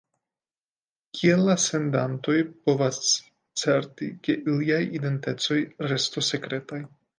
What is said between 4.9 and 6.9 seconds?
identecoj restos sekretaj?